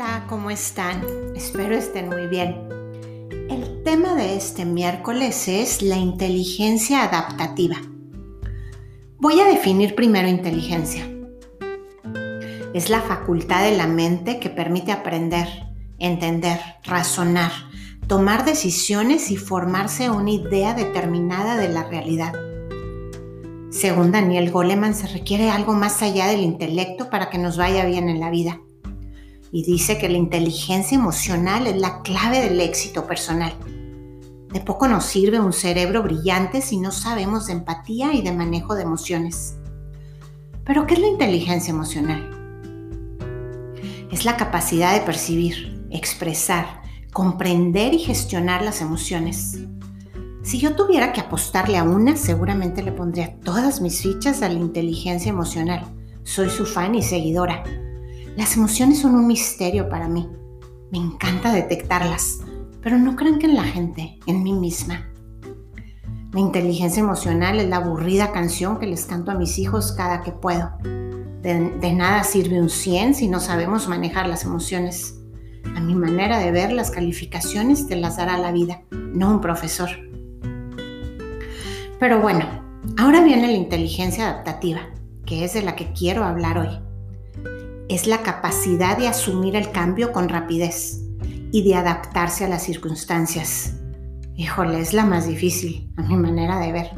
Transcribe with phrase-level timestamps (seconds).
[0.00, 1.02] Hola, ¿cómo están?
[1.34, 2.68] Espero estén muy bien.
[3.50, 7.78] El tema de este miércoles es la inteligencia adaptativa.
[9.18, 11.04] Voy a definir primero inteligencia.
[12.74, 15.48] Es la facultad de la mente que permite aprender,
[15.98, 17.50] entender, razonar,
[18.06, 22.34] tomar decisiones y formarse una idea determinada de la realidad.
[23.70, 28.08] Según Daniel Goleman, se requiere algo más allá del intelecto para que nos vaya bien
[28.08, 28.60] en la vida
[29.50, 33.52] y dice que la inteligencia emocional es la clave del éxito personal.
[34.52, 38.74] De poco nos sirve un cerebro brillante si no sabemos de empatía y de manejo
[38.74, 39.56] de emociones.
[40.64, 42.30] Pero ¿qué es la inteligencia emocional?
[44.10, 49.58] Es la capacidad de percibir, expresar, comprender y gestionar las emociones.
[50.42, 54.58] Si yo tuviera que apostarle a una, seguramente le pondría todas mis fichas a la
[54.58, 55.84] inteligencia emocional.
[56.22, 57.64] Soy su fan y seguidora
[58.38, 60.28] las emociones son un misterio para mí.
[60.92, 62.38] Me encanta detectarlas,
[62.80, 65.10] pero no crean que en la gente, en mí misma.
[66.32, 70.30] La inteligencia emocional es la aburrida canción que les canto a mis hijos cada que
[70.30, 70.70] puedo.
[71.42, 75.18] De, nada sirve un 100 si no sabemos manejar las emociones.
[75.74, 79.88] A mi manera de ver, las calificaciones te las dará la vida, no un profesor.
[81.98, 82.44] Pero bueno,
[82.98, 84.82] ahora viene la inteligencia adaptativa,
[85.26, 86.87] que es de la que quiero hablar hoy
[87.88, 91.00] es la capacidad de asumir el cambio con rapidez
[91.50, 93.74] y de adaptarse a las circunstancias.
[94.36, 96.90] Híjole, es la más difícil, a mi manera de ver.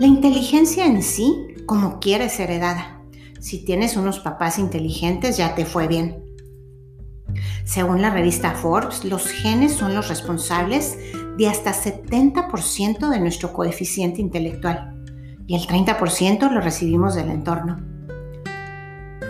[0.00, 3.00] La inteligencia en sí, como quiere, es heredada.
[3.40, 6.24] Si tienes unos papás inteligentes, ya te fue bien.
[7.64, 10.98] Según la revista Forbes, los genes son los responsables
[11.36, 15.04] de hasta 70% de nuestro coeficiente intelectual
[15.46, 17.91] y el 30% lo recibimos del entorno.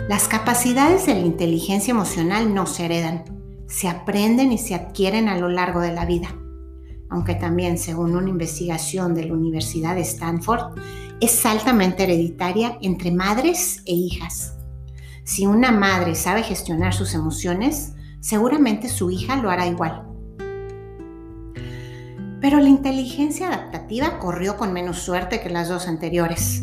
[0.09, 3.23] Las capacidades de la inteligencia emocional no se heredan,
[3.67, 6.35] se aprenden y se adquieren a lo largo de la vida.
[7.09, 10.77] Aunque también, según una investigación de la Universidad de Stanford,
[11.21, 14.57] es altamente hereditaria entre madres e hijas.
[15.23, 20.05] Si una madre sabe gestionar sus emociones, seguramente su hija lo hará igual.
[22.41, 26.61] Pero la inteligencia adaptativa corrió con menos suerte que las dos anteriores.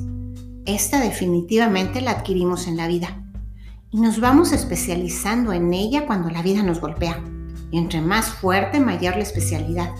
[0.66, 3.29] Esta definitivamente la adquirimos en la vida
[3.92, 7.22] y nos vamos especializando en ella cuando la vida nos golpea.
[7.72, 9.90] Y entre más fuerte, mayor la especialidad.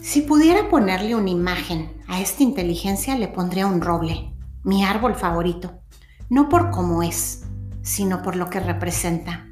[0.00, 5.80] Si pudiera ponerle una imagen a esta inteligencia, le pondría un roble, mi árbol favorito,
[6.28, 7.44] no por cómo es,
[7.82, 9.48] sino por lo que representa.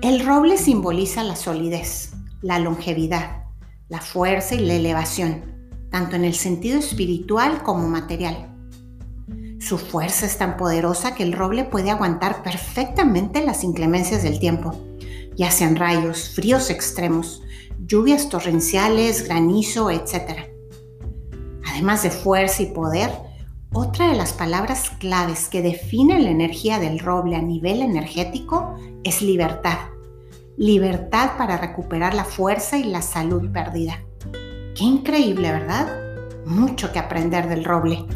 [0.00, 3.44] El roble simboliza la solidez, la longevidad,
[3.88, 5.42] la fuerza y la elevación,
[5.90, 8.55] tanto en el sentido espiritual como material.
[9.58, 14.74] Su fuerza es tan poderosa que el roble puede aguantar perfectamente las inclemencias del tiempo,
[15.36, 17.42] ya sean rayos, fríos extremos,
[17.86, 20.50] lluvias torrenciales, granizo, etc.
[21.66, 23.10] Además de fuerza y poder,
[23.72, 29.20] otra de las palabras claves que define la energía del roble a nivel energético es
[29.20, 29.78] libertad.
[30.56, 34.02] Libertad para recuperar la fuerza y la salud perdida.
[34.74, 35.88] Qué increíble, ¿verdad?
[36.46, 38.06] Mucho que aprender del roble.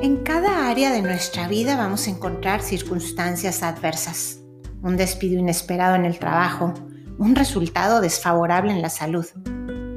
[0.00, 4.38] En cada área de nuestra vida vamos a encontrar circunstancias adversas,
[4.80, 6.72] un despido inesperado en el trabajo,
[7.18, 9.26] un resultado desfavorable en la salud.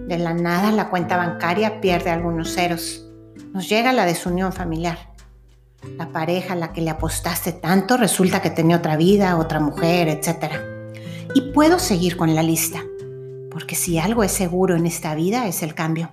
[0.07, 3.05] De la nada la cuenta bancaria pierde algunos ceros.
[3.53, 4.97] Nos llega la desunión familiar.
[5.99, 10.07] La pareja a la que le apostaste tanto resulta que tenía otra vida, otra mujer,
[10.07, 10.55] etc.
[11.35, 12.79] Y puedo seguir con la lista,
[13.51, 16.09] porque si algo es seguro en esta vida es el cambio.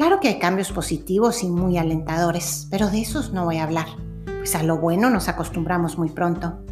[0.00, 3.84] Claro que hay cambios positivos y muy alentadores, pero de esos no voy a hablar,
[4.24, 6.64] pues a lo bueno nos acostumbramos muy pronto.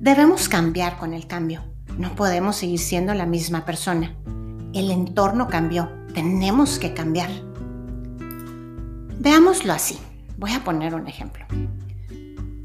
[0.00, 1.62] Debemos cambiar con el cambio.
[1.98, 4.16] No podemos seguir siendo la misma persona.
[4.72, 5.90] El entorno cambió.
[6.14, 7.28] Tenemos que cambiar.
[9.18, 9.98] Veámoslo así.
[10.38, 11.44] Voy a poner un ejemplo.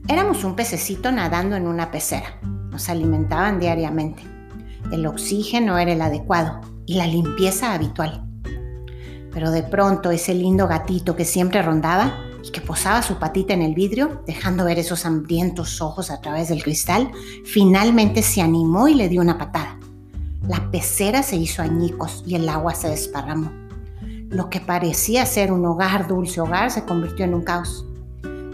[0.08, 2.40] Éramos un pececito nadando en una pecera.
[2.72, 4.24] Nos alimentaban diariamente.
[4.90, 8.25] El oxígeno era el adecuado y la limpieza habitual.
[9.36, 13.62] Pero de pronto ese lindo gatito que siempre rondaba y que posaba su patita en
[13.62, 17.12] el vidrio, dejando ver esos hambrientos ojos a través del cristal,
[17.44, 19.78] finalmente se animó y le dio una patada.
[20.48, 23.52] La pecera se hizo añicos y el agua se desparramó.
[24.30, 27.86] Lo que parecía ser un hogar, dulce hogar, se convirtió en un caos.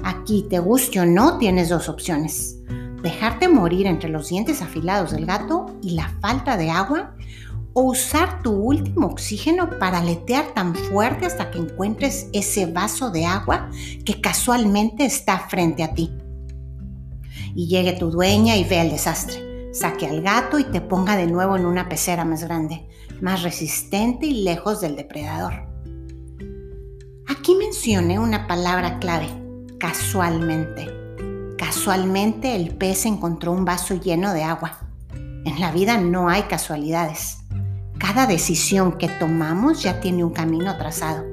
[0.04, 2.58] Aquí, te guste o no, tienes dos opciones.
[3.04, 7.14] Dejarte morir entre los dientes afilados del gato y la falta de agua
[7.74, 13.26] o usar tu último oxígeno para aletear tan fuerte hasta que encuentres ese vaso de
[13.26, 13.70] agua
[14.06, 16.12] que casualmente está frente a ti.
[17.56, 19.74] Y llegue tu dueña y vea el desastre.
[19.74, 22.88] Saque al gato y te ponga de nuevo en una pecera más grande,
[23.22, 25.72] más resistente y lejos del depredador.
[27.28, 29.28] Aquí mencioné una palabra clave,
[29.80, 30.90] casualmente.
[31.58, 34.80] Casualmente el pez encontró un vaso lleno de agua.
[35.46, 37.41] En la vida no hay casualidades.
[38.02, 41.24] Cada decisión que tomamos ya tiene un camino trazado.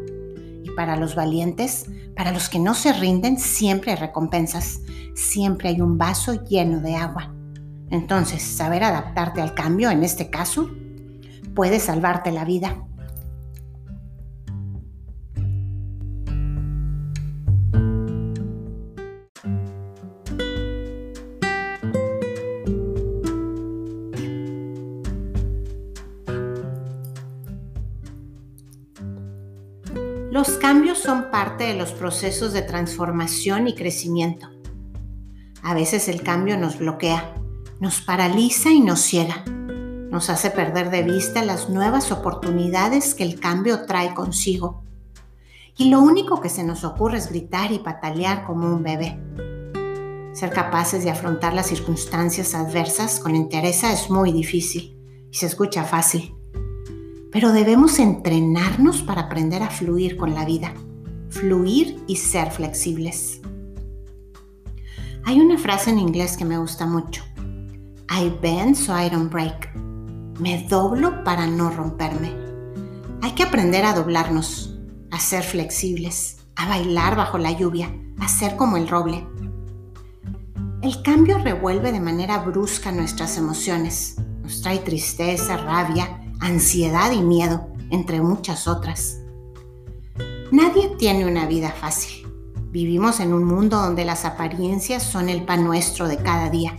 [0.63, 4.83] Y para los valientes, para los que no se rinden, siempre hay recompensas.
[5.15, 7.33] Siempre hay un vaso lleno de agua.
[7.89, 10.69] Entonces, saber adaptarte al cambio, en este caso,
[11.55, 12.77] puede salvarte la vida.
[30.39, 34.47] Los cambios son parte de los procesos de transformación y crecimiento.
[35.65, 37.35] A veces el cambio nos bloquea,
[37.81, 39.43] nos paraliza y nos ciega.
[39.45, 44.85] Nos hace perder de vista las nuevas oportunidades que el cambio trae consigo.
[45.77, 49.19] Y lo único que se nos ocurre es gritar y patalear como un bebé.
[50.35, 54.97] Ser capaces de afrontar las circunstancias adversas con entereza es muy difícil
[55.33, 56.38] y se escucha fácil
[57.33, 60.73] pero debemos entrenarnos para aprender a fluir con la vida,
[61.31, 63.41] fluir y ser flexibles.
[65.25, 67.23] Hay una frase en inglés que me gusta mucho.
[68.11, 69.75] I bend so I don't break.
[70.41, 72.33] Me doblo para no romperme.
[73.21, 74.79] Hay que aprender a doblarnos,
[75.11, 79.27] a ser flexibles, a bailar bajo la lluvia, a ser como el roble.
[80.81, 84.17] El cambio revuelve de manera brusca nuestras emociones.
[84.43, 89.21] Nos trae tristeza, rabia, ansiedad y miedo, entre muchas otras.
[90.51, 92.27] Nadie tiene una vida fácil.
[92.71, 96.77] Vivimos en un mundo donde las apariencias son el pan nuestro de cada día.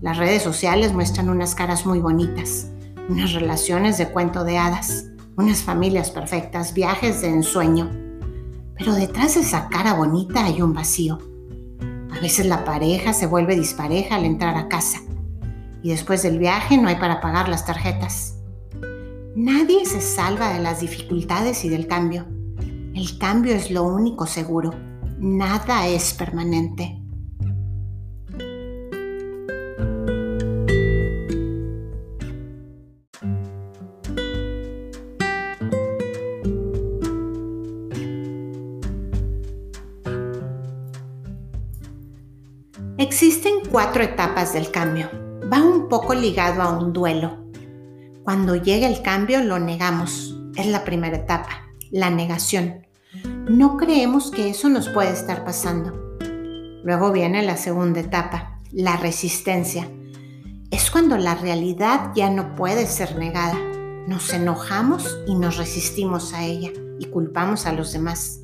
[0.00, 2.68] Las redes sociales muestran unas caras muy bonitas,
[3.08, 5.06] unas relaciones de cuento de hadas,
[5.36, 7.90] unas familias perfectas, viajes de ensueño.
[8.76, 11.18] Pero detrás de esa cara bonita hay un vacío.
[12.10, 15.00] A veces la pareja se vuelve dispareja al entrar a casa
[15.82, 18.38] y después del viaje no hay para pagar las tarjetas.
[19.34, 22.26] Nadie se salva de las dificultades y del cambio.
[22.94, 24.74] El cambio es lo único seguro.
[25.18, 26.98] Nada es permanente.
[42.98, 45.08] Existen cuatro etapas del cambio.
[45.50, 47.41] Va un poco ligado a un duelo
[48.24, 50.38] cuando llega el cambio lo negamos.
[50.54, 52.86] Es la primera etapa, la negación.
[53.50, 56.16] No creemos que eso nos puede estar pasando.
[56.84, 59.88] Luego viene la segunda etapa, la resistencia.
[60.70, 63.58] Es cuando la realidad ya no puede ser negada.
[64.06, 68.40] Nos enojamos y nos resistimos a ella y culpamos a los demás.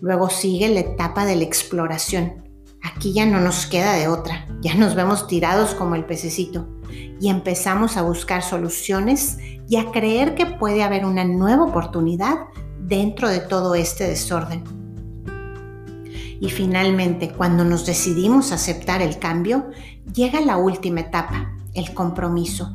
[0.00, 2.42] Luego sigue la etapa de la exploración.
[2.82, 6.73] Aquí ya no nos queda de otra, ya nos vemos tirados como el pececito
[7.20, 12.36] y empezamos a buscar soluciones y a creer que puede haber una nueva oportunidad
[12.80, 14.62] dentro de todo este desorden.
[16.40, 19.70] Y finalmente, cuando nos decidimos aceptar el cambio,
[20.12, 22.74] llega la última etapa, el compromiso.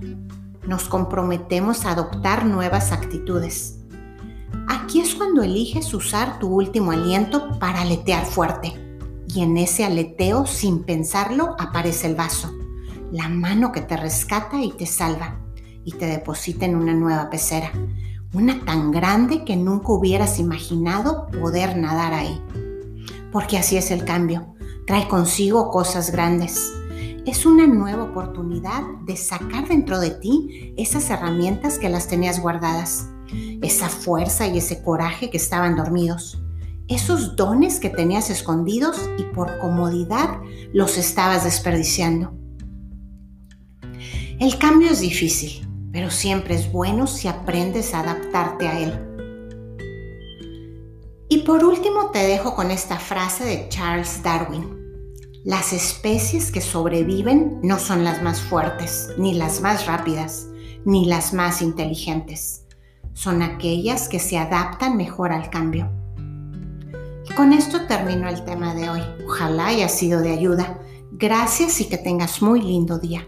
[0.66, 3.80] Nos comprometemos a adoptar nuevas actitudes.
[4.68, 8.74] Aquí es cuando eliges usar tu último aliento para aletear fuerte.
[9.28, 12.59] Y en ese aleteo, sin pensarlo, aparece el vaso
[13.12, 15.40] la mano que te rescata y te salva
[15.84, 17.72] y te deposita en una nueva pecera,
[18.34, 22.40] una tan grande que nunca hubieras imaginado poder nadar ahí.
[23.32, 26.72] Porque así es el cambio, trae consigo cosas grandes.
[27.26, 33.08] Es una nueva oportunidad de sacar dentro de ti esas herramientas que las tenías guardadas,
[33.62, 36.42] esa fuerza y ese coraje que estaban dormidos,
[36.88, 40.40] esos dones que tenías escondidos y por comodidad
[40.74, 42.39] los estabas desperdiciando.
[44.40, 48.98] El cambio es difícil, pero siempre es bueno si aprendes a adaptarte a él.
[51.28, 54.66] Y por último te dejo con esta frase de Charles Darwin.
[55.44, 60.48] Las especies que sobreviven no son las más fuertes, ni las más rápidas,
[60.86, 62.66] ni las más inteligentes.
[63.12, 65.92] Son aquellas que se adaptan mejor al cambio.
[67.36, 69.02] con esto termino el tema de hoy.
[69.26, 70.80] Ojalá haya sido de ayuda.
[71.12, 73.28] Gracias y que tengas muy lindo día.